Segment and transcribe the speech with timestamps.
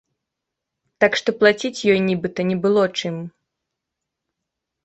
[1.03, 3.15] Так што плаціць ёй нібыта не было чым.